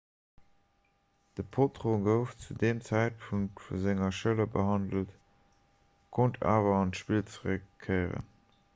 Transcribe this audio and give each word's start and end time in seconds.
de 1.35 1.43
potro 1.57 1.91
gouf 2.07 2.29
zu 2.45 2.55
deem 2.63 2.79
zäitpunkt 2.87 3.67
un 3.75 3.83
senger 3.83 4.17
schëller 4.21 4.49
behandelt 4.57 5.15
konnt 6.19 6.43
awer 6.55 6.75
an 6.79 6.95
d'spill 6.95 7.25
zeréckkéieren 7.37 8.31